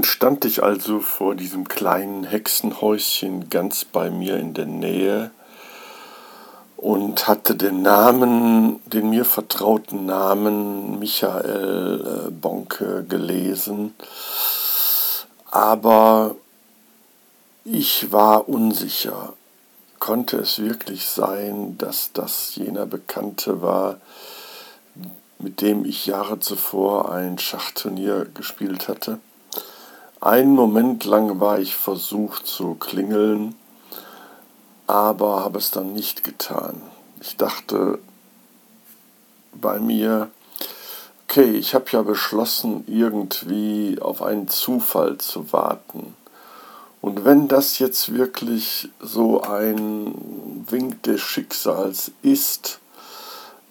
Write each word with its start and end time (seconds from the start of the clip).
Nun 0.00 0.06
stand 0.06 0.46
ich 0.46 0.62
also 0.62 1.00
vor 1.00 1.34
diesem 1.34 1.68
kleinen 1.68 2.24
Hexenhäuschen 2.24 3.50
ganz 3.50 3.84
bei 3.84 4.10
mir 4.10 4.38
in 4.38 4.54
der 4.54 4.64
Nähe 4.64 5.30
und 6.78 7.28
hatte 7.28 7.54
den 7.54 7.82
Namen, 7.82 8.80
den 8.86 9.10
mir 9.10 9.26
vertrauten 9.26 10.06
Namen 10.06 10.98
Michael 11.00 12.28
äh, 12.28 12.30
Bonke 12.30 13.04
gelesen. 13.10 13.92
Aber 15.50 16.34
ich 17.66 18.10
war 18.10 18.48
unsicher. 18.48 19.34
Konnte 19.98 20.38
es 20.38 20.62
wirklich 20.62 21.08
sein, 21.08 21.76
dass 21.76 22.14
das 22.14 22.54
jener 22.54 22.86
Bekannte 22.86 23.60
war, 23.60 24.00
mit 25.38 25.60
dem 25.60 25.84
ich 25.84 26.06
Jahre 26.06 26.40
zuvor 26.40 27.12
ein 27.12 27.38
Schachturnier 27.38 28.24
gespielt 28.32 28.88
hatte? 28.88 29.18
Einen 30.22 30.54
Moment 30.54 31.06
lang 31.06 31.40
war 31.40 31.60
ich 31.60 31.74
versucht 31.74 32.46
zu 32.46 32.74
klingeln, 32.74 33.54
aber 34.86 35.42
habe 35.42 35.56
es 35.56 35.70
dann 35.70 35.94
nicht 35.94 36.24
getan. 36.24 36.82
Ich 37.22 37.38
dachte 37.38 37.98
bei 39.54 39.78
mir, 39.78 40.30
okay, 41.24 41.52
ich 41.52 41.74
habe 41.74 41.86
ja 41.92 42.02
beschlossen, 42.02 42.84
irgendwie 42.86 43.96
auf 43.98 44.20
einen 44.20 44.48
Zufall 44.48 45.16
zu 45.16 45.54
warten. 45.54 46.14
Und 47.00 47.24
wenn 47.24 47.48
das 47.48 47.78
jetzt 47.78 48.12
wirklich 48.12 48.90
so 49.00 49.40
ein 49.40 50.66
Wink 50.68 51.02
des 51.04 51.22
Schicksals 51.22 52.12
ist, 52.20 52.78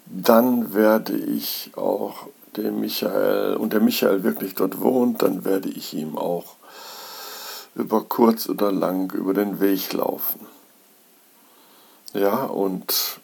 dann 0.06 0.74
werde 0.74 1.16
ich 1.16 1.70
auch 1.76 2.26
dem 2.56 2.80
Michael, 2.80 3.56
und 3.56 3.72
der 3.72 3.80
Michael 3.80 4.22
wirklich 4.22 4.54
dort 4.54 4.80
wohnt, 4.80 5.22
dann 5.22 5.44
werde 5.44 5.68
ich 5.68 5.94
ihm 5.94 6.18
auch 6.18 6.56
über 7.74 8.04
kurz 8.04 8.48
oder 8.48 8.72
lang 8.72 9.12
über 9.12 9.34
den 9.34 9.60
Weg 9.60 9.92
laufen. 9.92 10.46
Ja, 12.12 12.44
und 12.44 13.20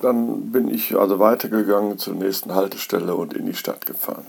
dann 0.00 0.52
bin 0.52 0.72
ich 0.72 0.96
also 0.96 1.18
weitergegangen 1.18 1.98
zur 1.98 2.14
nächsten 2.14 2.54
Haltestelle 2.54 3.14
und 3.14 3.34
in 3.34 3.46
die 3.46 3.54
Stadt 3.54 3.86
gefahren. 3.86 4.26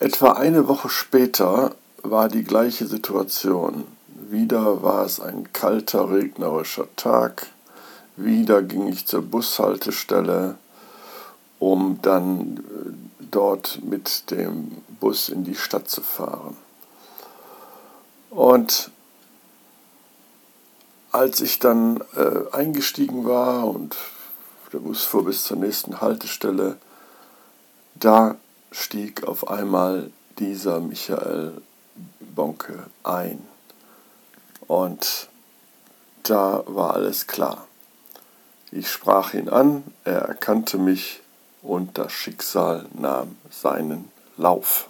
Etwa 0.00 0.32
eine 0.32 0.68
Woche 0.68 0.88
später 0.88 1.74
war 2.02 2.28
die 2.28 2.44
gleiche 2.44 2.86
Situation. 2.86 3.84
Wieder 4.08 4.82
war 4.82 5.04
es 5.04 5.20
ein 5.20 5.52
kalter, 5.52 6.10
regnerischer 6.10 6.88
Tag. 6.96 7.46
Wieder 8.16 8.62
ging 8.62 8.88
ich 8.88 9.06
zur 9.06 9.22
Bushaltestelle, 9.22 10.56
um 11.64 11.98
dann 12.02 12.58
äh, 12.58 13.24
dort 13.30 13.80
mit 13.82 14.30
dem 14.30 14.70
Bus 15.00 15.30
in 15.30 15.44
die 15.44 15.54
Stadt 15.54 15.88
zu 15.88 16.02
fahren. 16.02 16.58
Und 18.28 18.90
als 21.10 21.40
ich 21.40 21.58
dann 21.58 22.04
äh, 22.16 22.52
eingestiegen 22.52 23.24
war 23.24 23.66
und 23.66 23.96
der 24.74 24.80
Bus 24.80 25.04
fuhr 25.04 25.24
bis 25.24 25.44
zur 25.44 25.56
nächsten 25.56 26.02
Haltestelle, 26.02 26.76
da 27.94 28.36
stieg 28.70 29.24
auf 29.24 29.48
einmal 29.48 30.10
dieser 30.38 30.80
Michael 30.80 31.62
Bonke 32.20 32.84
ein. 33.04 33.38
Und 34.66 35.30
da 36.24 36.62
war 36.66 36.92
alles 36.92 37.26
klar. 37.26 37.66
Ich 38.70 38.90
sprach 38.90 39.32
ihn 39.32 39.48
an, 39.48 39.82
er 40.04 40.22
erkannte 40.22 40.76
mich 40.76 41.23
und 41.64 41.98
das 41.98 42.12
Schicksal 42.12 42.86
nahm 42.92 43.36
seinen 43.50 44.10
Lauf. 44.36 44.88